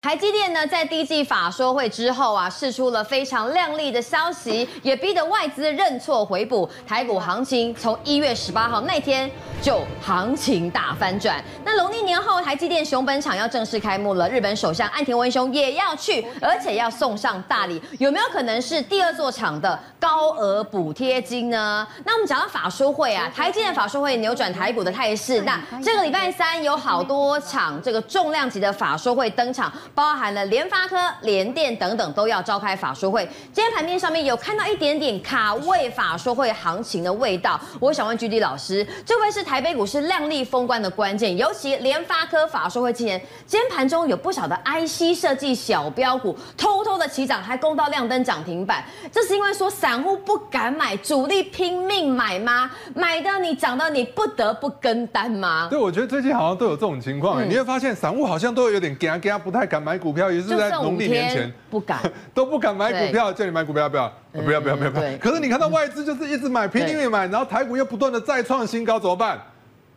[0.00, 6.70] 台积电呢，在第一季法说会之后啊，释出了非常亮丽的消息，也逼得外资认错回补。
[6.86, 9.28] 台股行情从一月十八号那天
[9.60, 11.42] 就行情大翻转。
[11.64, 17.82] 那农历年后，台积电熊本厂要正式开幕了，日本首相岸田文雄也要去，而且要送上大礼。
[17.98, 21.84] 有没有可能是第二座厂的高额补贴金呢？
[22.06, 25.40] 那我们讲到法说会啊，台积电法说会扭转台股的态势。
[25.40, 29.72] 那这个礼拜三有好多场这个重量级的法说会登场。
[29.94, 33.28] 包含了联发科、联电等等都要召开法说会。
[33.52, 37.58] 今天盘面上面有看到一点点卡位法说会行情的味道。
[37.80, 41.36] 我想问 GD 老师，这位是台北股市亮丽封关的关键？
[41.36, 48.84] 尤其联发科法说会之前，今天盘中有不少的 IC 设计小标股偷偷的起涨，还攻到亮灯涨停板。
[49.10, 52.70] 这是因为说散户不敢买，主力拼命买吗？
[52.94, 55.68] 买的你涨到你不得不跟单吗？
[55.70, 57.42] 对，我觉得最近好像都有这种情况。
[57.42, 59.77] 嗯、你会发现散户好像都有点惊惊，不太敢。
[59.80, 62.00] 买股票也是在农历年前不敢，
[62.34, 65.18] 都不敢买股票，叫你买股票不要，不要不要不要不要。
[65.18, 69.38] 可是你看到外资就是一直买，拼命买，然后台股又不断的再创新高，怎么办？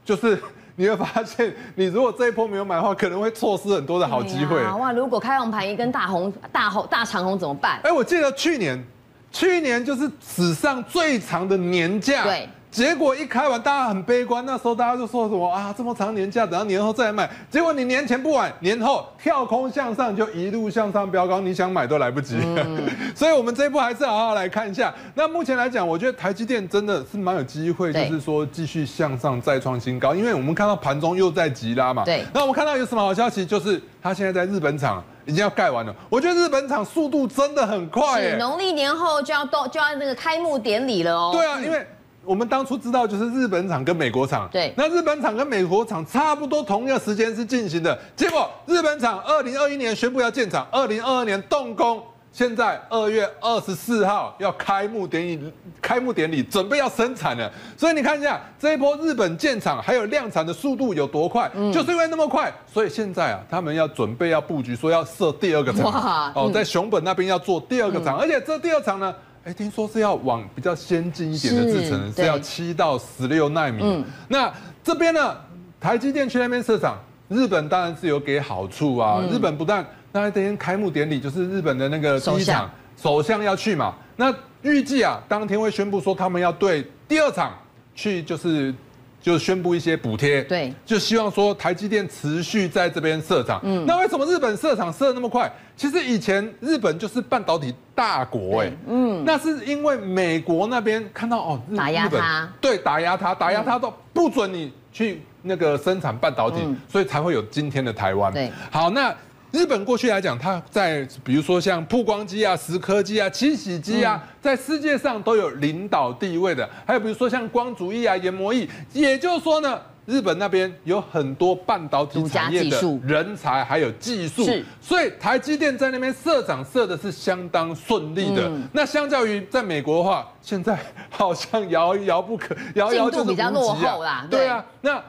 [0.03, 0.41] 就是
[0.75, 4.63] 你会发现，你如果这一波没有买的话，可能会错失很多的好机会。
[4.63, 7.79] 哇，如果开红盘一根大红大红大长红怎么办？
[7.83, 8.83] 哎，我记得去年，
[9.31, 12.23] 去年就是史上最长的年假。
[12.23, 12.49] 对。
[12.71, 14.45] 结果一开完，大家很悲观。
[14.45, 17.29] 那时候大家就说什么啊，这么长年假，等到年后再来买。
[17.49, 22.37] 结果你年前不买，年后跳空向上，就一路向上飙高，你想买都来不及。
[22.41, 24.93] 嗯、 所以，我们这一步还是好好来看一下。
[25.15, 30.15] 那目前来讲，我觉得台积电真的是蛮有机会，就是说继续向上再创新高。
[30.15, 32.05] 因为我们看到盘中又在急拉嘛。
[32.05, 32.23] 对。
[32.33, 33.45] 那我们看到有什么好消息？
[33.45, 35.93] 就是它现在在日本厂已经要盖完了。
[36.09, 38.21] 我觉得日本厂速度真的很快。
[38.21, 41.31] 是，农历年后就要到就要那个开幕典礼了哦。
[41.33, 41.85] 对啊，因为。
[42.23, 69.11] 我们当初知道就是日本厂跟美国厂，对，那日本厂跟美国厂差不多同一个时间是进行的，结果日本厂二零二一年宣布要建厂，二零二二年动工，现在二月二十四号要开幕典礼，开幕典礼准备要生产了，所以你看一下这一波日本建厂还有量产的速度有多快，嗯、就是因为那么快，所以现在啊，他们要准备要布局，说要设第二个厂，哇哦，在熊本那边要做第二个厂，嗯、而且这第二厂呢。
[69.43, 73.81] 哎，听说是要往比较先进一点的制程，是，要七到十六纳米。
[73.81, 74.51] 嗯，那
[74.83, 75.35] 这边呢，
[75.79, 76.97] 台积电去那边设厂，
[77.27, 79.19] 日本当然是有给好处啊。
[79.21, 87.53] 嗯、日本不但那天开幕典礼就是日本的那个第一场首相要去嘛，那预计啊，当天会宣布说他们要对第二场
[87.95, 88.73] 去就是。
[89.21, 93.59] 就宣布一些补贴，对，就希望说台积电持续在这边设厂。
[93.63, 95.51] 嗯，那为什么日本设厂设的那么快？
[95.77, 106.57] 其实以前日本就是半导体大国，哎，嗯，那是因为美国那边看到哦，打压他，对，打压他，打压他都不准你去那个生产半导体，
[106.89, 108.33] 所以才会有今天的台湾。
[108.33, 109.15] 对，好，那。
[109.51, 116.67] 日本过去来讲，它在比如说像曝光机啊、蚀刻机啊、清洗机啊，在世界上都有领导地位的。
[116.85, 124.47] 还有比如说像光阻液啊、研磨艺，也就是说呢，日本那边有很多半导体产业的人才还有技术，
[124.79, 128.49] 所以台积电在那边设厂设的是相当顺利的。
[128.71, 130.79] 那相较于在美国的话，现在
[131.09, 134.25] 好像遥遥不可，遥遥就是无几啊。
[134.29, 135.03] 对啊，那。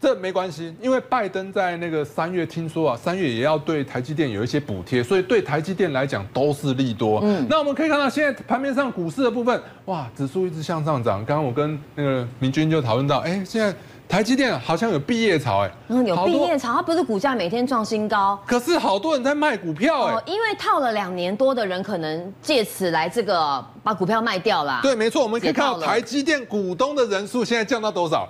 [0.00, 7.20] 这没关系，因为拜登在那个三月听说啊，三月也要对台积电有一些补贴，所以对台积电来讲都是利多。
[7.22, 11.22] 嗯，那我们可以看到现在盘面上股市的部分，哇，指数一直向上涨。
[11.26, 13.74] 刚刚我跟那个明君就讨论到，哎，现在
[14.08, 24.80] 台积电好像有毕业潮，哎，嗯，有毕业潮，它不是股价每天创新高，可是好多人在卖股票，哎，因为套了两年多的人可能借此来这个把股票卖掉啦。
[24.82, 28.26] 对，没错，我们可以看到台积电股东的人数现在降到多少？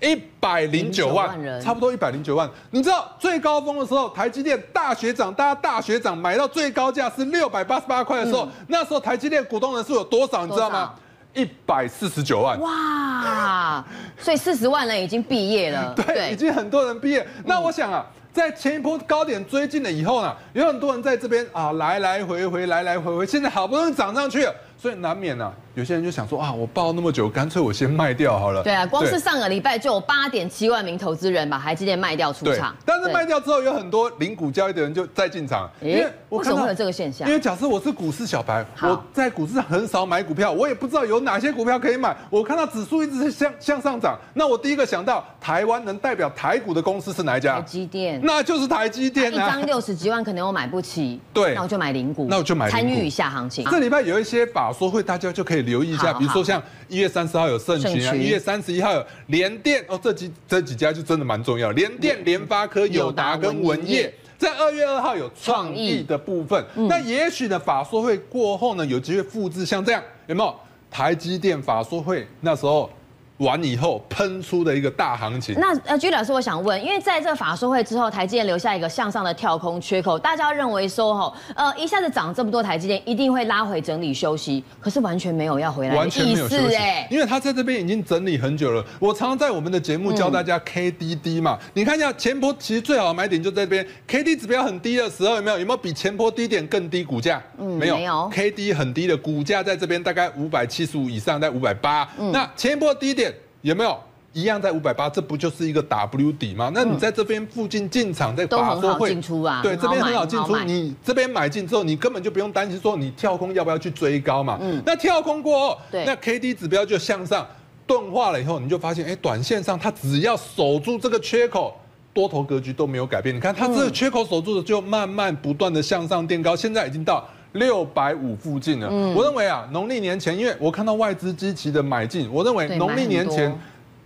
[0.00, 2.48] 一百零九万人，差不多一百零九万。
[2.70, 10.44] 你知道最高峰的时候，台积电大学长，大家大学长买到最高价是六百八十八块的时候，嗯、那时候台积电股东人数有多少？
[10.44, 10.92] 你知道吗？
[11.32, 12.60] 一百四十九万。
[12.60, 13.84] 哇！
[14.18, 15.92] 所以四十万人已经毕业了。
[15.96, 17.26] 对，对已经很多人毕业。
[17.44, 25.52] 那我想啊，在前一波高点追进了以后呢，有很多人在这边啊来来回回，来来回回，现在好不容易涨上去了，所以难免呢、啊。
[25.76, 28.62] 有些人就想说啊，我抱那么久，干脆我先卖掉好了。
[28.62, 32.74] 对啊，光是上个礼拜就有八点七万名投资人把台积电卖掉出场。
[32.82, 35.68] 但是卖掉之后，有很多零股交易的人就再进场。
[35.82, 37.28] 因为为什么会有这个现象？
[37.28, 42.16] 因为假设我是股市小白，我在股市上很少买股票，我也不知道有哪些股票可以买。
[42.30, 47.56] 我看到指数一直是向向上涨，那我第一个想到台湾能代表台股的公司是哪一家？
[47.56, 49.30] 台积电，那就是台积电。
[49.30, 51.20] 一张六十几万，可能我买不起。
[51.34, 52.26] 对，那我就买零股。
[52.30, 53.62] 那我就买参与一下行情。
[53.70, 56.42] 这礼拜有一些法说会，大家就可以留意一下，比如说。
[56.42, 61.70] 像一月三十号有盛群啊，一月三十一号有联电哦，这几这几家就真的蛮重要。
[61.72, 70.54] 联电、联发科、友达跟文业，在二月二号有创意的部分，那也许呢，法说会过后呢，有机会复制像这样，有没有？
[70.90, 72.90] 台积电法说会那时候。
[73.38, 75.54] 完以后喷出的一个大行情。
[75.58, 88.84] 那呃，居老师，我想问，因为在这个法说会之后，台积电留下一个向上的跳空缺口，大家认为说哈，呃，一下子涨这么多，台积电一定会拉回整理休息，可是完全没有要回来完全没有休息，哎，因为他在这边已经整理很久了。
[88.98, 95.58] 我常常在我们的节目教大家 KDD 嘛，嗯、你看一下前波其实最好的买点就在这边，KD 指标很低的时候有没有？
[95.58, 97.42] 有没有比前波低点更低股价？
[97.58, 102.08] 嗯，没有，没有，KD 很低的股价在这边大概五百七十五以上，在五百八。
[102.32, 103.25] 那前波低点。
[103.66, 103.98] 有没有
[104.32, 105.10] 一样在五百八？
[105.10, 106.70] 这不就是一个 W 底吗？
[106.72, 109.60] 那你在这边附近进场，在法说会进出啊？
[109.60, 110.56] 对，这边很好进出。
[110.60, 114.56] 你这边买进之后，你根本就不用担心说你跳空要不要去追高嘛。
[114.60, 114.80] 嗯。
[114.86, 117.44] 那跳空过后，对，那 K D 指标就向上
[117.88, 121.74] 钝化了以后，你就发现，哎，短线上它只要守住这个缺口，
[122.14, 123.34] 多头格局都没有改变。
[123.34, 133.52] 你看它这个缺口守住的，就慢慢不断的向上垫高，现在已经到六百五附近了，嗯，我认为啊，农历年前，因为我看到外资积极的买进，我认为农历年前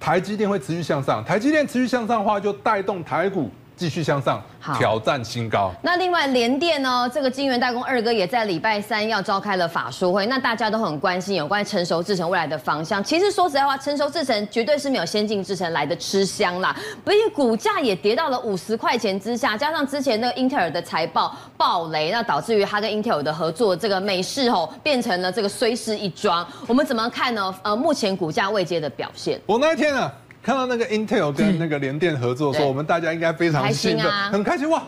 [0.01, 3.51] 台积电会持续向上，台积电持续向上的话，就带动台股。
[3.81, 4.43] 继续向上
[4.77, 5.73] 挑战新高。
[5.81, 7.11] 那另外联电呢？
[7.11, 13.03] 这个金圆代工二哥也在礼拜三要召开了法说会，那大家都很关心有关成熟制程未来的方向。
[13.03, 16.77] 其实说实在话，成熟制程绝对是没有先进制程来的吃香啦。
[17.07, 26.47] 所以股价也跌到了五十块钱之下，加上之前那个英特尔的财报暴雷，那导致于他跟英特尔的合作这个美式吼变成了这个虽是一桩。
[26.67, 27.55] 我们怎么看呢？
[27.63, 29.41] 呃，目前股价未接的表现。
[29.47, 30.13] 我那一天啊。
[30.43, 34.83] 看到那个 Intel 跟那个联电合作的时候，我们大家应该非常兴奋，很开心哇！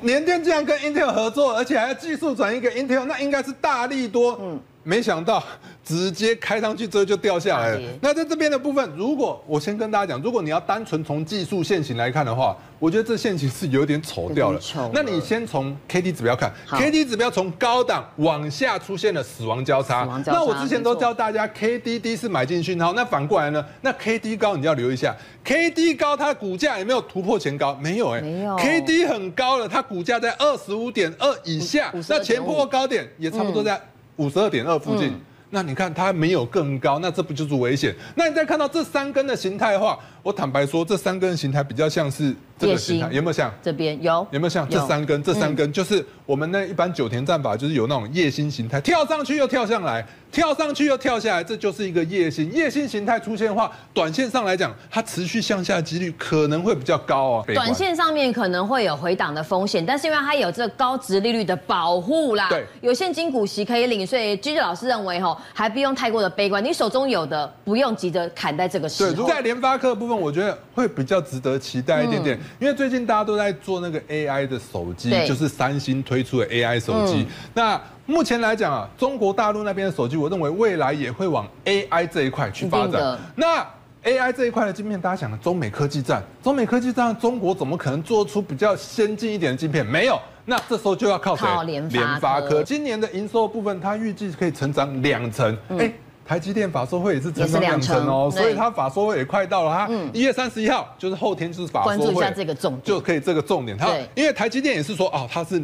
[0.00, 4.38] 联电竟然跟 Intel 合作，而且还要技术转移给 Intel，那应该是大利多。
[4.40, 5.42] 嗯，没想到
[5.82, 7.80] 直接开上去之后就掉下来了。
[8.00, 12.56] 那在这边的部分，如果我先跟大家讲，如果你要单纯从技术线型来看的话。
[12.80, 14.60] 我觉得这线型是有点丑掉了。
[14.92, 20.04] 那你先从 K D 指标看，K D 指标从高档往下出现了死亡交叉。
[20.26, 22.92] 那我之前都教大家 K D D 是买进讯号。
[22.92, 23.64] 那反过来呢？
[23.80, 27.74] 那 K D 高你要留意一下，K D 高它股价有没有突破前高？
[27.76, 28.54] 没有哎，没有。
[28.56, 31.90] K D 很高了，它股价在二十五点二以下。
[32.10, 33.80] 那前波高点也差不多在
[34.16, 35.12] 五十二点二附近。
[35.50, 37.94] 那你看它没有更高，那这不就是危险？
[38.16, 42.34] 那你再看到这三根的形态的话，我坦白说，这三根的形态比较像是。
[42.58, 44.26] 这个形态有没有像这边有？
[44.30, 45.22] 有没有像这三根？
[45.22, 52.50] 这三根就是我们那一般九田战法，就是有那种夜星形态，跳上去又跳上来，跳上去又跳下来，这就是一个夜星。
[52.52, 57.44] 夜星形态出现的话，短线上来讲，它持续向下的几率可能会比较高啊。
[57.52, 66.64] 短线上面可能会有回档的风险，但是因为它有这个高值利率的保护啦，对，有现金股息可以领，所以 GG 老师认为吼，还不用太过的悲观。
[66.64, 69.26] 你手中有的不用急着砍在这个时候。
[69.26, 72.38] 对，在联发科的部分，我觉得会比较值得期待一点点。
[72.58, 77.26] 因为最近大家都在做那个 AI 的手机，就是三星推出的 AI 手机。
[77.52, 83.18] 那目前来讲啊，中国大陆那边的手机，我认为未来也会往 AI 这一块去发展。
[83.34, 83.66] 那
[84.04, 89.84] AI 这一块的晶片，大家想，中美科技战，中美科技战，中国怎么可能做出比较先进一点的晶片？
[89.84, 90.20] 没有。
[90.44, 91.46] 那这时候就要靠谁？
[91.64, 92.62] 联发科。
[92.62, 95.56] 今年的营收部分，它预计可以成长两成。
[95.78, 95.90] 哎。
[96.26, 99.70] 台积电法说会也是成长两成哦，所以它法说会也快到了。
[99.70, 103.76] 它一月三十一号就是后天就是法说会，关注一下这个重点，就可以这个重点。
[103.76, 105.62] 它因为台积电也是说哦，它是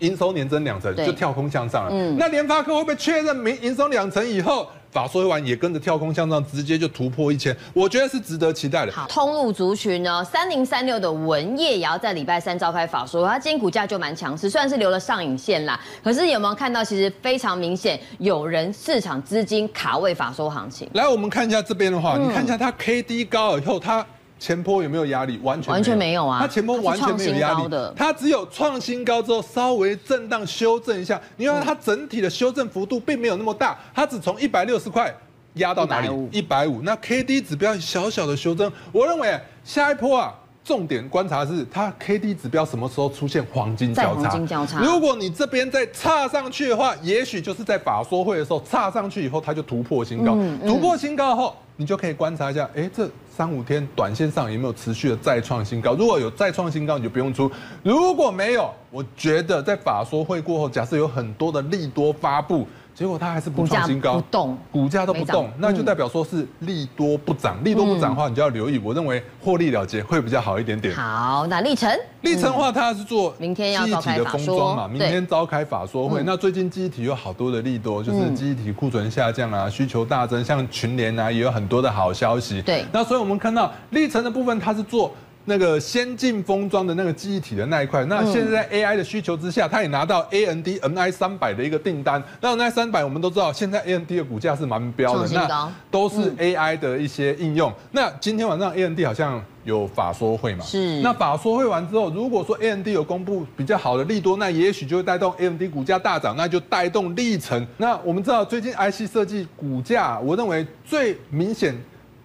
[0.00, 2.14] 营收年增两成，就跳空向上了。
[2.18, 4.66] 那联发科会不会确认明营收两成以后？
[4.90, 8.92] 法说完也跟着跳空向上，直接就突破一千，我觉得是值得期待的。
[8.92, 20.88] 好，通路族群呢，三零三六的文业也要在礼拜三召开法说，它今天股价就蛮强势，虽然是留了上影线啦，可是有没有看到其实非常明显，有人市场资金卡位法说行情。
[20.94, 24.04] 来，我们看一下这边的话，嗯、你看一下它 K D 高以后，它。
[24.40, 25.38] 前波有没有压力？
[25.42, 26.38] 完全完全没有啊！
[26.40, 31.20] 它前波完全没有压力的，它只有创新高之后稍微震荡修正一下。
[31.36, 35.14] 你看它整体的修正幅度并没有那么大，它只从一百六十块
[35.54, 36.08] 压到哪里？
[36.32, 36.80] 一百五。
[36.80, 44.22] 那 K D 指标小小的修正，我认为下一波啊，重点观察是它 K D 指标什么时候出现黄金交叉？
[44.22, 44.80] 黄金交叉。
[44.80, 50.34] 如果你这边再插上去的话，也许就是在法说会的时候插上去以后，它就突破新高。
[50.66, 53.06] 突破新高后，你就可以观察一下，哎，这。
[53.40, 55.94] 三五天，短线上有没有持续的再创新高？
[55.94, 57.50] 如果有再创新高，你就不用出；
[57.82, 62.68] 如果没有，我觉得在法说会过后，假设有很多的利多发布。
[63.00, 68.78] 结果它还是不创新高，不动，股价都不动，那就代表说是利多不涨，利多不涨的话，你就要留意。
[68.84, 70.94] 我认为获利了结会比较好一点点。
[70.94, 71.90] 好，那力成，
[72.20, 76.22] 力成的话，它是做明天要召开法说嘛，明天召开法说会。
[76.26, 82.60] 那最近记忆体有好多的利多，就是记忆体库存下降啊，需求大增，像群联啊也有很多的好消息。
[82.60, 85.10] 对，那所以我们看到力成的部分，它是做。
[85.50, 88.04] 那个先进封装的那个记忆体的那一块。
[88.04, 92.22] 那现在在 AI 的需求之下，他也拿到 AMD MI 三百的一个订单。
[92.40, 97.72] 那 MI 三百我们都知道，现在 AMD 的股价是蛮飙的，那都是 AI 的一些应用。
[97.90, 99.42] 那今天晚上 AMD 好像。
[99.64, 100.64] 有法说会嘛？
[100.64, 101.02] 是。
[101.02, 107.64] 那法说会完之后，如果说 AMD 有公布比较好的利多，那也许就会带动 AMD 股价大涨，那就带动力成。
[107.76, 111.76] 那我们知道最近 IC 设计股价，我认为最明显。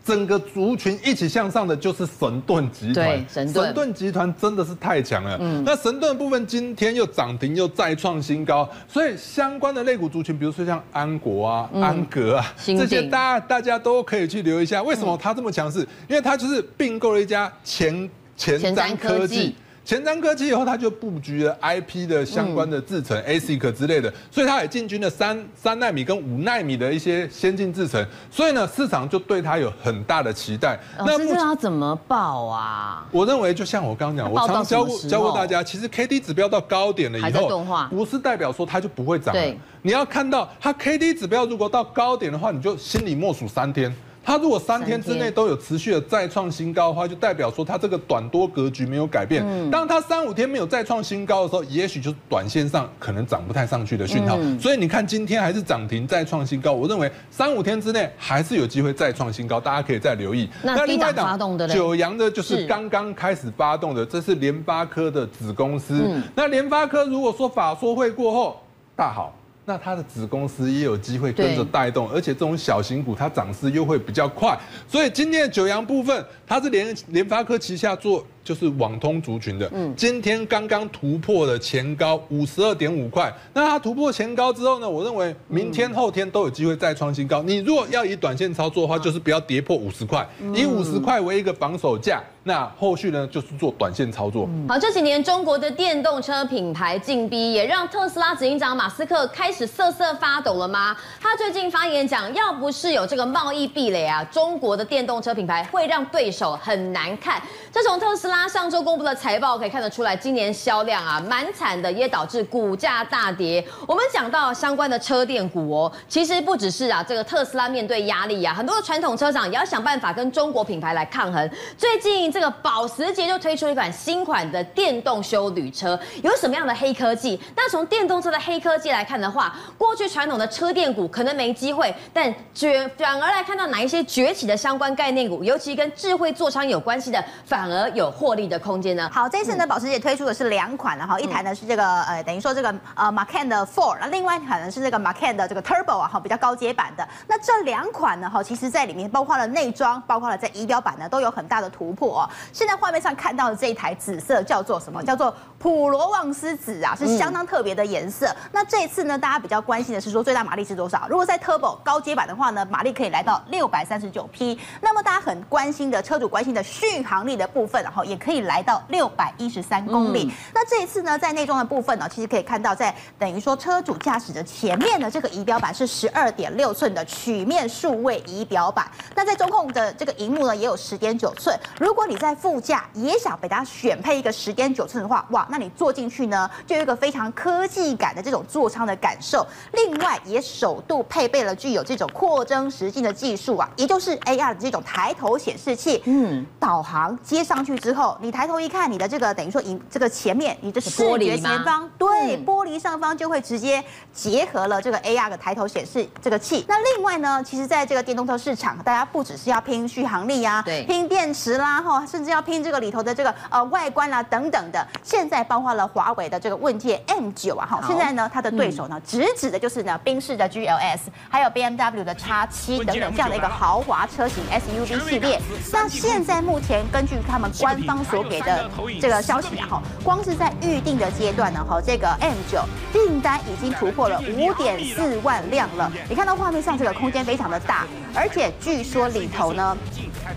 [0.06, 5.36] 整个族群一起向上的就是神盾集团，神盾集团真的是太强了。
[5.42, 14.84] 嗯，那神盾的部分今天又涨停又再创新高，所以相关的类股族群，比如说像安国啊、安格啊这些，大家大家都可以去留一下。
[14.84, 15.80] 为什么它这么强势？
[16.08, 18.08] 因为它就是并购了一家前
[18.38, 19.56] 前瞻科技。
[19.86, 30.80] 前瞻科技以后，它就布局了 IP 的相关的制程、嗯、ASIC 之类的，所以它也进军了三三纳米跟五纳米的一些先进制程，所以呢，市场就对它有很大的期待。
[30.98, 33.06] 老师，这要怎么报啊？
[33.12, 39.34] 我认为就像我刚刚讲，我常教过教过大家，其实 K D 指标到高点了以后，不是代表说它就不会涨。
[39.34, 43.96] 对，你要看到它 K D 指标如果到高点的话，你就心里默数三天。
[44.26, 49.46] 它如果三天之内都有持续的再创新高的话，就代表说它这个短多格局没有改变。
[49.70, 54.36] 当它三五天没有再创新高的时候，也许就是短线上可能涨不太上去的讯号。
[54.60, 60.50] 所以你看今天还是涨停再创新高，我认为三五天之内还是有机会再创新高，大家可以再留意。
[60.64, 66.04] 那另外一档九阳的就是刚刚开始发动的，这是联发科的子公司。
[66.34, 68.60] 那联发科如果说法说会过后
[68.96, 69.32] 大好。
[69.66, 74.58] 那它的子公司也有机会跟着带动，而且这种小型股它涨势又会比较快，
[74.88, 78.26] 所以今天的九阳部分，它是联联发科旗下做。
[78.46, 87.42] 就是网通族群的，嗯，今天刚刚突破了前高五十二点五块，那它突破前高之后呢，我认为明天后天都有机会再创新高。
[87.42, 94.48] 你如果要以短线操作的话，就是不要跌破五十块，以五十块为一个防守价，那后续呢就是做短线操作。
[94.70, 100.96] 好，这几年中国的电动车品牌进逼，也让特斯拉执行长马斯克开始瑟瑟发抖了吗？
[101.20, 107.42] 他最近发言讲，要不是有这个贸易壁垒啊，中国的电动车品牌会让对手很难看。
[107.76, 108.48] 这种特斯拉。
[108.48, 113.62] 上周公布的财报可以看得出来，今年销量啊蛮惨的，也导致股价大跌。
[113.86, 121.50] 我们讲到相关的车电股哦，其实不只是啊，这个特斯拉面对压力啊，很多的传统车厂也要想办法跟中国品牌来抗衡。
[121.78, 127.38] 最近这个保时捷就推出一款新款的电动休旅车，有什么样的黑科技？
[127.58, 139.10] 那从电动车的黑科技来看的话，过去传统的车电股可能没机会，但绝反而来看到哪一些崛起的相关概念股，尤其跟智慧座舱有关系的，反而有获利的空间呢？
[139.12, 147.08] 好，这次呢，保时捷推出的是两款的哈，一台呢是这个呃，等于说这个呃 Macan 的 Four，那另外一款呢是这个 Macan 的这个 Turbo 啊哈，比较高阶版的。
[147.28, 152.30] 那这两款呢哈，其实在里面包括了内装，包括了在仪表板呢都有很大的突破哦。
[152.52, 155.04] 现在画面上看到的这一台紫色叫做什么？
[155.04, 155.34] 叫做
[155.66, 158.28] 普罗旺斯紫啊，是相当特别的颜色。
[158.28, 161.08] 嗯、那这一次呢，大家比较关心的是说最大马力是多少？
[161.10, 164.60] 如果在 Turbo 高阶版的话呢，马力可以来到六百三十九匹。
[164.80, 169.06] 那么大家很关心的车主关心的续航力的部分，然后也可以来到六。
[169.06, 170.26] 六百一十三公里。
[170.26, 178.90] 嗯、那这一次呢，在内装的部分呢，其实可以看到，在等于说车主驾驶的前面的这个仪表板是十二点六寸的曲面数位仪表板。
[179.14, 181.56] 那在中控的这个荧幕呢，也有十点九寸。
[181.80, 189.48] 如果你在副驾也想给大家选配一个十点九寸的话，哇，那你坐进去呢，就有一个非常科技感的这种座舱的感受。
[189.72, 196.04] 另外，也首度配备了具有这种扩增实境的技术啊，也就是 AR 的这种抬头显示器。
[196.04, 203.82] 嗯，导航接上去之后，你抬头一看，你的这个等于说，影这个前面你的视觉前方，对，玻璃上方就会直接
[204.12, 206.66] 结合了这个 AR 的抬头显示这个器。
[206.68, 214.86] 那另外呢，其实在这个电动车市场，大家不只是要拼续航力啊，对，拼电池啦，哈，甚至要拼这个里头的这个呃外观啦等等的。
[215.02, 221.00] 现在包括了华为的这个问界 M9 啊，哈，现在呢它的对手呢，直指的就是呢宾士的 GLS，
[221.30, 225.42] 还有 BMW 的 X7 等等这样的一个豪华车型 SUV 系列。
[225.72, 228.70] 那现在目前根据他们官方所给的。
[229.02, 232.64] 这个消息啊，哈，光是在预定的阶段呢，哈，这个 M9
[232.94, 235.92] 订单已经突破了五点四万辆了。
[236.10, 239.78] 你看到画面上这个空间非常的大，而且据说里头呢。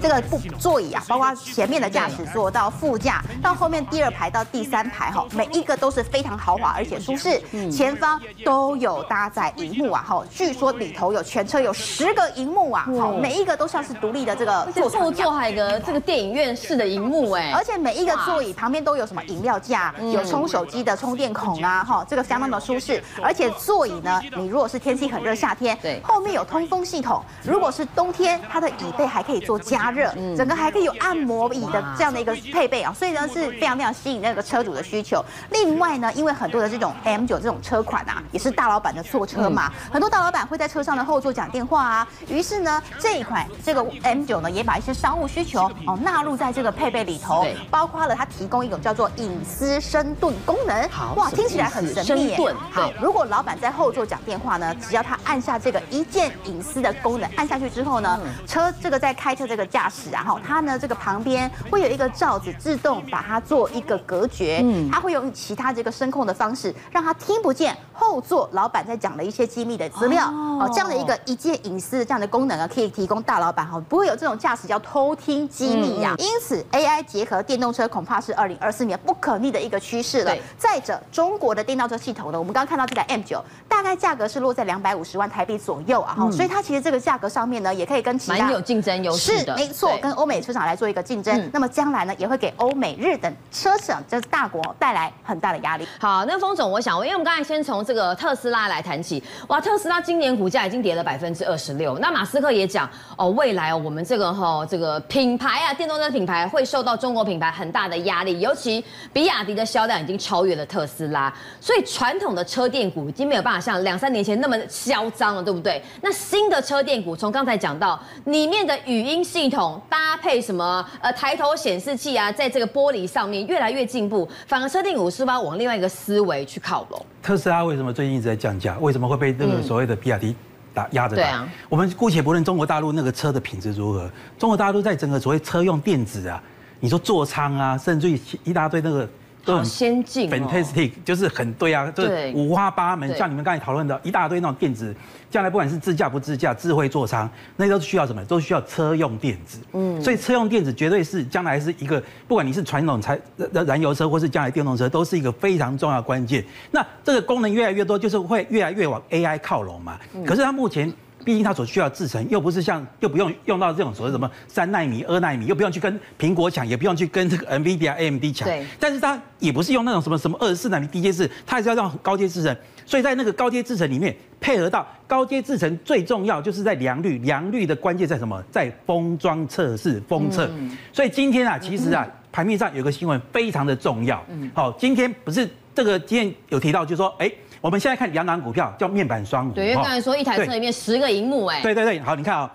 [0.00, 7.40] 这个不座椅啊，包括前面的驾驶座到副驾，到后面第二排到第三排哈，每一个都是非常豪华而且舒适。
[7.70, 15.12] 前方都有搭载荧幕啊，哈，据说里头有全车有十个荧幕啊，好，每一个都像是独立的这个座舱。
[15.18, 23.02] 座还有个这个电影院式的荧幕哎，而且每一个座椅旁边都有什么饮料架，有充手机的充电孔啊，哈，这个相当的舒适。
[23.22, 29.77] 而且座椅呢，你如果是天气很热夏天，对，后面有通风系统；如果是冬天，它的椅背还可以做加。
[29.78, 35.24] 加热，整个还可以有按摩椅的这样的一个配备啊，所以呢是非常非常吸引那个车主的需求。
[35.50, 50.88] 另外呢，因为很多的这种 M9 这种车款啊，也是大老板的坐车嘛，很多大老板会在车上的后座讲电话啊，于是呢这一款这个 M9 呢也把一些商务需求哦纳入在这个配备里头，包括了它提供一种叫做隐私深盾功能。
[50.88, 52.38] 好，哇，听起来很神秘耶。
[52.72, 64.60] 好，如果老板在后座讲电话呢，只要他按下这个一键隐私的功能，按下去之后呢，车这个在开车这个驾驶，然后它呢这个旁边会有一个罩子，自动把它做一个隔绝。
[64.62, 70.26] 嗯，它会用其他这个声控的方式，让它听不见后座老板在讲的一些机密的资料。
[70.28, 76.14] 哦，这样的一个一键隐私的这样的功能啊，可以提供大老板哈，不会有这种驾驶叫偷听机密呀。
[76.18, 80.34] 因此，AI 结合电动车恐怕是二零二四年不可逆的一个趋势了。
[80.56, 91.50] 再者，中国的电动车系统呢，我们刚刚看到这台 M9，大概价格是落在两百五十万台币左右啊，哈，所以它其实这个价格上面呢，也可以跟其他蛮有竞争优势的，是没错，跟欧美车厂来做一个竞争。
[91.52, 95.86] 那么将来呢，也会给欧美日等车厂这大国带来很大的压力。
[95.98, 101.98] 好，那峰总，我想问，因为我们刚才先从这个特斯拉来谈起，哇，特斯拉今年股价已经跌了百分之二十六。
[101.98, 115.82] 那马斯克也讲，哦，未来我们这个哈这个品牌啊，电动车品牌会受到中国品牌很大的压力，尤其比亚迪的销量已经超越了特斯拉，所以传统的车电股已经没有办法像两三年前那么嚣张了，对不对？
[116.00, 127.06] 那新的车电股，从刚才讲到里面的语音系统搭配什么呃抬头显示器啊，在这个玻璃上面越来越进步，反而车电股是不是往另外一个思维去靠拢？
[127.22, 128.76] 特斯拉为什么最近一直在降价？
[128.78, 130.34] 为什么会被那个所谓的比亚迪
[130.72, 131.22] 打压着打？
[131.22, 136.42] 对啊，我们姑且不论中国大陆那个车的品质如何，中国大陆在整个所谓车用电子啊，
[136.80, 139.08] 你说座舱啊，甚至于一大堆那个。
[139.48, 143.16] 都很先进，fantastic，就是很对啊，就是五花八门。
[143.16, 144.94] 像你们刚才讨论的一大堆那种电子，
[145.30, 148.22] 将来不管是自驾不自驾、智慧座舱，那都需要什么？
[148.26, 149.58] 都需要车用电子。
[149.72, 153.18] 嗯，所以车用电子绝对是将来是一个，不管你是传统柴
[153.66, 156.44] 燃油车，或是将来电动车，都是一个非常重要的关键。
[156.70, 159.98] 那这个功能越来越多，就是会越来越往 AI 靠拢嘛。
[160.26, 160.92] 可是它目前。
[161.28, 168.48] 毕竟它所需要制程又不是像，又不用用到这种所谓什么三纳米、二纳米，又不用去跟苹果抢，也不用去跟这个 NVIDIA、AMD 抢。
[168.48, 168.64] 对。
[168.80, 172.56] 但是它也不是用那种什么什么二十四纳米低阶制，它还是要让高阶制程。
[172.86, 178.42] 所以在那个高阶制程里面，配合到高阶制程最重要就是在良率，良率的关键在什么？
[178.50, 180.50] 在封装测试、封测。
[180.94, 184.24] 所以今天啊，其实啊，盘面上有个新闻非常的重要。
[184.30, 184.50] 嗯。
[184.54, 187.30] 好，今天不是这个今天有提到，就是说，哎。
[187.60, 189.52] 我们现在看两档股票，叫面板双虎。
[189.52, 191.60] 对，因为刚才说一台车里面十个荧幕，哎。
[191.60, 192.50] 对对对，好，你看啊、哦，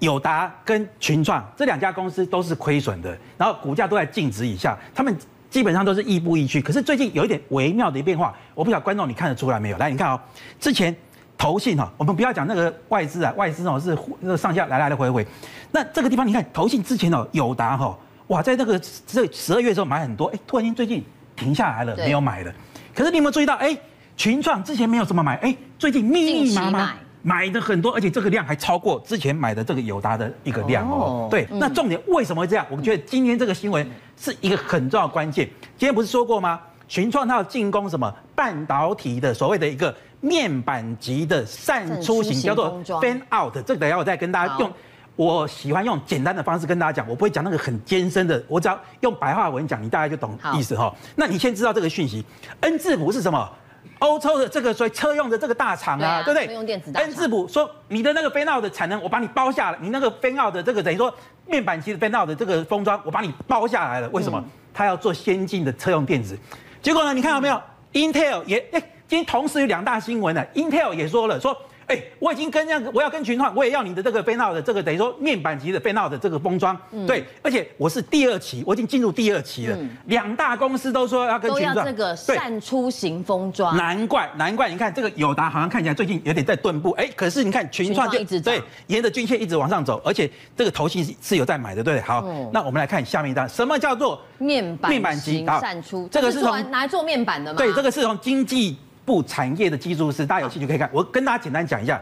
[0.00, 5.16] 友达跟群创这两家公司都是亏损的，然后股价都在净值以下，他们
[5.48, 6.60] 基本上都是亦步亦趋。
[6.60, 9.78] 可是最近有一点微妙的变化，我不晓得观众你看得出来没有？
[9.78, 10.20] 来，你看哦，
[10.60, 10.94] 之前
[11.38, 15.26] 投信哈，我们不要讲那个外资啊，外资哦是那个上下来来的回回。
[15.70, 21.02] 那这个地方你看投信之前哦，友达哈，哇，在那个这十二月的时候买很多，哎，突然间最近
[21.34, 22.52] 停下来了，没有买了。
[22.94, 23.76] 可是你有没有注意到，哎？
[24.16, 31.26] 群创之前没有这么买，哎，最近密密麻麻买的很多，而且这个量还超过之前买的这个友达的一个量哦。
[31.30, 32.66] 对，那重点为什么会这样？
[32.70, 35.48] 我们觉得今天这个新闻是一个很重要的关键。
[35.76, 36.60] 今天不是说过吗？
[36.86, 43.54] 群创它要进攻什么半导体的所谓的一个面板级的散出型，叫做 fan out。
[43.66, 44.70] 这个等下我再跟大家用，
[45.16, 50.94] 我喜欢用简单的方式跟大家讲，我不会讲那个很艰深的，我只要用白话文讲，你大概就懂意思哈。
[51.16, 52.22] 那你先知道这个讯息
[52.60, 53.50] ，N 字符是什么？
[53.98, 56.52] 欧洲的这个所以车用的这个大厂啊，对不对？
[56.52, 56.90] 用电子。
[56.94, 59.78] 恩智浦说，你的那个 fan-out 的产能，我把你包下来。
[59.80, 61.14] 你那个 fan-out 的这个等于说
[61.46, 64.08] 面板级的 fan-out 的这个封装，我把你包下来了。
[64.10, 64.42] 为什么？
[64.72, 66.38] 他要做先进的车用电子。
[66.82, 67.14] 结果呢？
[67.14, 67.60] 你看到没有
[67.92, 70.44] ？Intel 也哎，今天同时有两大新闻呢。
[70.54, 71.56] Intel 也说了说。
[71.86, 79.76] 哎，我已经跟那个，我要跟群创，我也要你的这个 fan-out 的这个等于说面板级的 fan-out 的这个封装，嗯、对，而且我是第二期，我已经进入第二期了。
[80.06, 83.76] 两、嗯、大公司都说要跟群创，都要这个散出型封装。
[83.76, 96.08] 难怪，难怪，你看这个友达好像看起来最近有点在顿步，哎，可是你看群创就一直对，沿着均线一直往上走，而且这个头信是是有在买的，对，好，嗯、那我们来看下面一张，什么叫做面板面板级散出？
[96.10, 97.58] 这个是从拿来做面板的吗？
[97.58, 100.88] 对，这个是从经济部产业的技术是，大家有兴趣可以看。
[100.92, 102.00] 我跟大家简单讲一下。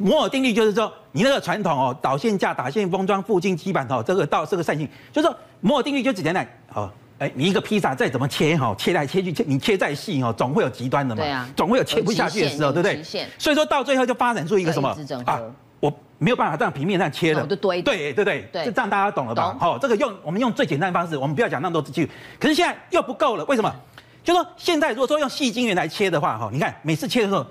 [0.00, 13.02] 摩尔定律就是说，你那个传统哦，导线架、打线封装、附近基板哦，这个到这个扇形，就是说摩尔定律就只简单哦，哎，你一个披萨再怎么切哈，切来切去切，你切再细哦，总会有极端的嘛，总会有切不下去的时候，对不对？
[13.38, 14.88] 所以说到最后就发展出一个什么
[15.26, 15.40] 啊？
[15.80, 17.44] 我没有办法这样平面这样切的，
[17.82, 19.56] 对对对对，就这样大家懂了吧？
[19.58, 23.74] 好，这个用我们用最简单的方式，我们不要讲那么多字句，可是现在又不够了，为什么？
[24.28, 27.46] 就说现在如果说用细晶圆来切的话哈，你看每次切的时候。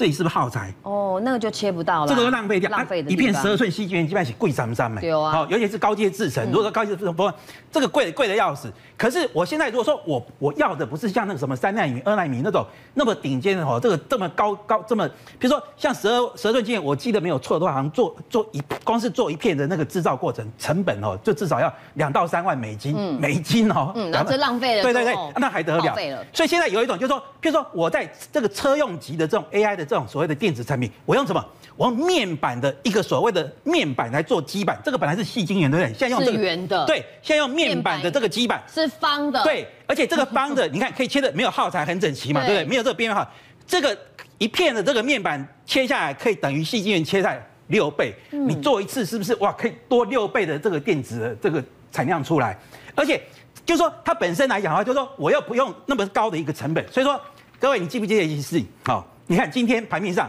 [0.00, 0.72] 这里是不是耗材？
[0.82, 7.30] 哦，那个就切不到了，这个都浪费掉，浪费的、啊、一片十二寸矽晶圆基本上是贵三三对啊，好，尤其是高阶制程，如果说高阶制程，不，
[7.70, 8.72] 这个贵贵的要死。
[8.96, 15.06] 可是我现在如果说我我要的不是像那个什么三奈米、二奈米那种那么顶尖的哦，这个这么高高这么，
[15.38, 25.94] 比如说像十二十二寸晶圆，我记得没有错的话，好像做做一光是做一片的那个制造过程成本哦，就至少要两到三万美金，嗯、美金哦，嗯，然后这浪费了，对对对，那还得了？
[26.32, 31.44] 所以现在有一种就是说，比如说我在这个车用级的这种 AI 的这种所谓的电子产品，我用什么？
[31.74, 35.98] 我用面板的一个所谓的面板来做基板，这个本来是细晶圆，对不对？
[35.98, 42.64] 现在用这个圆的，对，现在用面板的这个基板是方的，对，而且这个方的，你看可以切的没有耗材，很整齐嘛，对不对？
[42.68, 43.28] 没有这个边缘哈，
[43.66, 43.98] 这个
[44.38, 49.50] 一片的这个面板切下来可以等于细晶圆切在六倍，你做一次是不是哇？
[49.54, 52.56] 可以多六倍的这个电子的这个产量出来，
[52.94, 53.20] 而且
[53.66, 57.20] 就是说它本身来讲的话，就是说我又不用那么高的一个成本，所以说
[57.58, 58.66] 各位你记不记得一件事情？
[58.84, 60.28] 好，你看今天盘面上。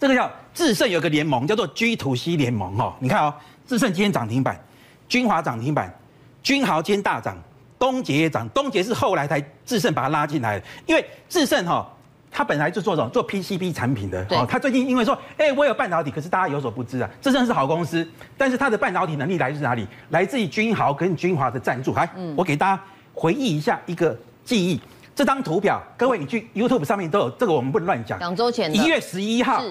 [0.00, 3.32] 这个叫智胜有个联盟叫做 G to C 联盟哦，你看哦，
[3.64, 4.60] 智胜今天涨停板，
[5.08, 5.94] 君华涨停板，
[6.42, 7.38] 君豪今天大涨，
[7.78, 11.88] 东杰也涨，东杰是后来才智胜把它拉进来的，因为智胜哈，
[12.32, 19.86] 他本来就做这种做 PCB 产品的，哦，他最近因为说，哎，我有半导体，可是大家有所不知啊，智胜是好公司，但是它的半导体能力来自哪里？
[20.10, 21.94] 来自于君豪跟君华的赞助。
[21.94, 22.82] 来，我给大家
[23.14, 24.80] 回忆一下一个记忆，
[25.14, 28.18] 这张图表，各位你去 YouTube 上面都有，这个我们不能乱讲。
[28.18, 29.62] 两周前，一月十一号。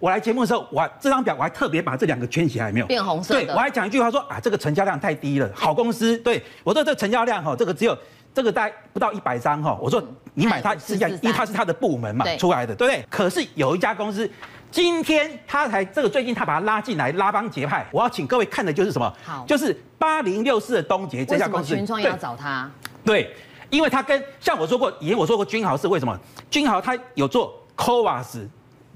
[0.00, 3.34] 我来节目的时候，我这张表我还特别把这两个圈起来，没有变红色。
[3.34, 6.16] 对，我还讲一句话说啊，这个成交量太低了，好公司。
[6.18, 7.98] 对我说这个成交量哈，这个只有
[8.32, 9.76] 这个大概不到一百张哈。
[9.80, 10.00] 我说
[10.34, 13.04] 你买它是因为它是它的部门嘛出来的，对不对？
[13.10, 14.30] 可是有一家公司，
[14.70, 17.84] 今天他才这个最近他把它拉进来，拉帮结派。
[17.90, 19.12] 我要请各位看的就是什么？
[19.24, 21.74] 好，就是八零六四的东杰这家公司。
[21.74, 22.70] 群创要找他？
[23.04, 23.34] 对，
[23.70, 26.18] 因为他跟像我说过，以前我说过君豪是为什么？
[26.50, 28.46] 君豪他有做 CoWAS，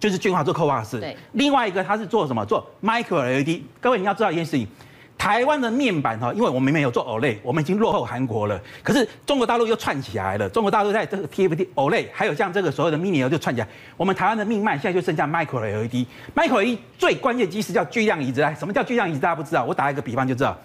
[0.01, 2.45] 就是君豪做 CoWAS，对，另外一个他是做什么？
[2.45, 3.63] 做 Micro LED。
[3.81, 4.67] 各位你要知道一件事情，
[5.19, 8.61] 台湾的面板哈，因为我们没有做 OLED，我们已经落后韩国了。
[8.83, 13.69] 可是中国大陆又串起来了，中国大陆在这个 TFT OLED，还有像这个所有的 Mini LED 就串起来。
[13.97, 16.07] 我们台湾的命脉现在就剩下 Micro LED。
[16.35, 18.41] Micro LED 最关键机是叫巨量移植。
[18.41, 19.21] 来，什么叫巨量移植？
[19.21, 20.59] 大家不知道，我打一个比方就知道。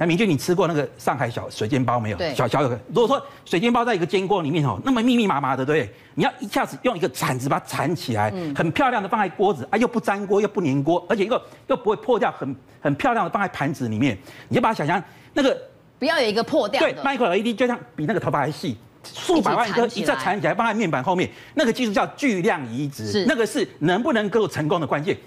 [0.00, 2.16] 那明俊，你吃过那个上海小水煎包没有？
[2.16, 2.78] 对，小小有个。
[2.94, 5.94] 如果说水煎包在一个煎锅里面哦，那么密密麻麻的，对不对？
[6.14, 14.16] 你要一下子用一个铲子把它铲起来，很漂亮的放在锅子啊，又不粘锅又不粘锅，而且又又不会破掉，很很漂亮的放在盘子里面。
[14.48, 15.02] 你就把它想象
[15.34, 15.60] 那个
[15.98, 16.92] 不要有一个破掉的。
[16.92, 25.18] 对，Micro LED 就像比那个头发还细，数百万颗一下铲起来放在面板后面，那个技术叫巨量移植，是那个是能不能够成功的关键。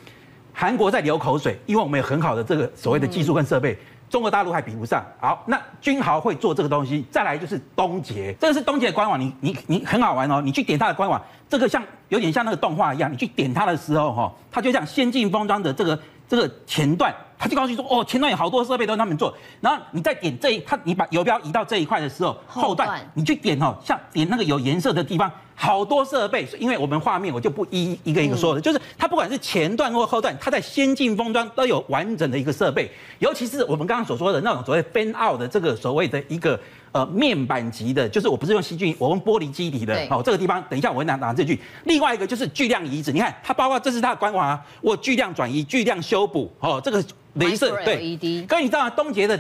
[0.54, 3.78] 韩国在流口水，因为我们有很好的这个所谓的技术跟设备。
[4.12, 5.04] 中国大陆还比不上。
[5.20, 15.98] 好，那君豪会做这个东西，再来就是东杰，这个是东杰的官网，你你你很好玩哦，你去点他的官网，这个像有点像那个动画一样，你去点它的时候哈，它就像先进封装的这个
[16.28, 17.16] 这个前段。
[17.42, 23.02] 他就告诉你说，哦，前端有好多设备都是他们做，然后你再点这一，他你把游标移到这一块的时候，后段。
[23.16, 36.60] 你去点哦，像点那个有颜色的地方，好多设备，因为我们画面我就不一一个一个说了，就是它不管是前段或后段，它在先进封装都有完整的一个设备，尤其是我们刚刚所说的那种所谓 fan out 的这个所谓的一个。
[36.94, 39.98] 呃，面板级的，就是我不是用细菌，我用玻璃基底的。
[40.10, 41.58] 好，这个地方等一下我会拿拿这句。
[41.86, 47.02] 另外一个就是巨量移植，你看它包括这是它的官网啊，我巨量转移、巨量修补，哦，这个
[47.38, 48.18] 镭射对。
[48.46, 48.90] 各位你知道吗？
[48.90, 49.40] 东杰的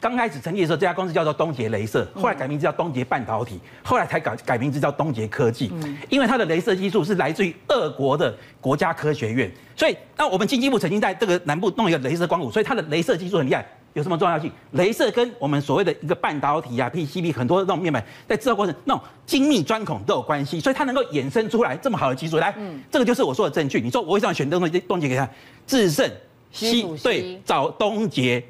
[0.00, 5.72] 刚开始成立的时候，这家公司叫做东杰镭射，后来改名字叫东杰半导体，后来才改改名字叫东杰科技，
[6.08, 13.64] 因为它的镭射技术是来自于俄国的国家科学院，所以那我们经济部曾经在这个南部弄一个镭射光谷，所以它的镭射技术很厉害。
[13.98, 14.50] 有什么重要性？
[14.74, 22.36] 镭射跟我们所谓的一个半导体啊、PCB 很多那种面板在制造过程那种精密钻孔都有关系，所以它能够衍生出来这么好的技术。
[22.36, 23.80] 来，嗯、这个就是我说的证据。
[23.80, 24.78] 你说我为什么选东捷？
[24.78, 25.28] 东杰给他
[25.66, 26.08] 智胜
[26.52, 28.42] 西对找东杰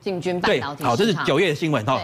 [0.00, 0.82] 进军半导体。
[0.82, 2.00] 好，这是九月的新闻哈。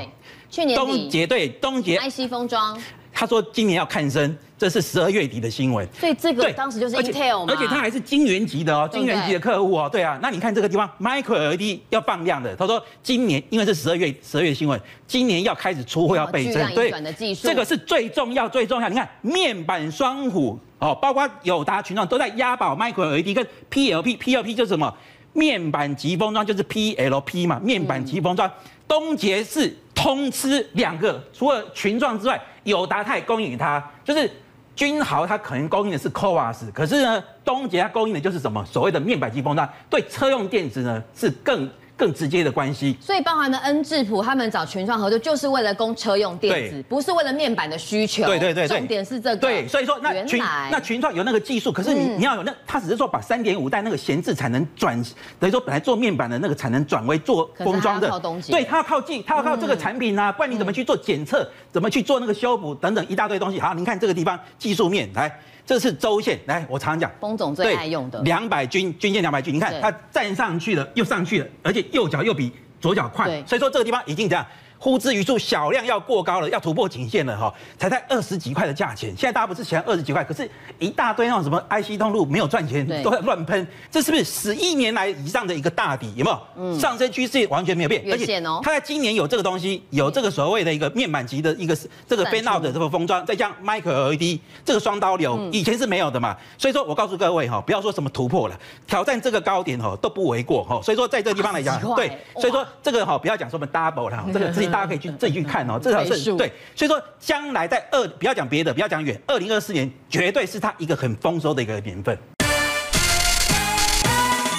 [0.48, 2.80] 去年东杰对东杰 IC 封装。
[3.14, 5.88] 他说今年要看升，这是十二月底的新闻。
[5.92, 9.88] 所以这个当时就是 Intel 而且他还是晶圆级的哦，晶圆级的客户哦。
[9.90, 12.54] 对啊，那你看这个地方，Micro LED 要放量的。
[12.56, 16.74] 他说今年因为是十二月十二月新闻，今年要开始出货要倍增。
[16.74, 16.92] 对，
[17.40, 18.88] 这个是最重要最重要。
[18.88, 24.92] 你看面板双虎哦，包括友达群创都在押宝 Micro LED 跟 PLP，PLP 就是什么？
[25.32, 28.50] 面板级封装就是 PLP 嘛，面板级封装。
[28.88, 32.40] 东杰是通吃两个，除了群创之外。
[32.64, 34.30] 友达它供应它，就是
[34.74, 38.64] 君豪它可能供应的是 CoWoS，可是呢，东杰它供应的就是什么？
[38.64, 42.96] 所谓的面板机封装，对车用电子呢是更更直接的关系。
[43.00, 48.24] 所以包含了恩智浦他们找群创合作，就是为了供车用电子，不是为了面板的需求。
[48.24, 49.36] 对对对，重点是这个。
[49.36, 55.00] 对，所以说那群那群创有那个技术，可是你你要有那，他只是说把三点五代那个闲置产能转，
[55.38, 58.08] 等于说本来做面板的那个产能转为做封装的。
[58.48, 63.60] 对，他要靠技，他要靠这个产品啊，不然你怎么去做检测，怎么去做那个修补等等一大堆东西。
[63.60, 65.40] 好，您看这个地方技术面来。
[65.66, 68.20] 这是周线，来，我常讲，龚总最爱用的。
[68.22, 74.46] 两百均均线两百均，你看它站上去了，又上去了，而且右脚又比左脚快，所以说这个地方已经这样。
[74.84, 79.08] 呼之欲出，小量要过高了，要突破颈线了哈，才在二十几块的价钱。
[79.16, 80.46] 现在大家不是嫌二十几块，可是
[80.78, 86.12] 一大堆那种什么 IC 通路没有赚钱，都在乱喷，这是不是十一年来以上的一个大底？
[86.16, 86.38] 有没有？
[86.58, 91.74] 嗯，上升趋势完全没有变，而且它在今年有这个东西，有这个所谓的一个面板级的一个
[92.06, 96.36] 这个 fan-out 的这个封装，再加 Micro LED 这个双刀流，以前是没有的嘛。
[96.58, 100.78] 所以说我告诉各位哈，不要说什么突破了，挑战这个高点哈都不为过哈。
[100.82, 105.54] 所以说在这个地方来讲，对，所以说这个哈不要讲什么 double 了，这个 自己大家可以去自己去看。
[105.64, 112.18] 看哦，至少是对，所以说将来在二不要讲别的，不要讲远，二零二四年绝对是它一个很丰收的一个年份。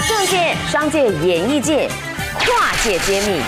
[0.08, 1.90] 政界、商界、演艺界，
[2.40, 3.42] 跨界揭秘，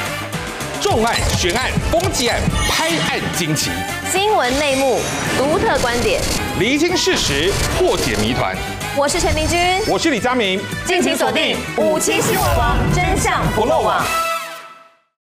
[0.81, 2.37] 重案、悬案、攻击案、
[2.69, 3.71] 拍案惊奇，
[4.11, 4.99] 新闻内幕、
[5.37, 6.21] 独特观点，
[6.59, 8.53] 厘清事实，破解谜团。
[8.97, 14.26] 我是陈明君，我是李佳明，敬请锁定五七新闻网，真相不漏网。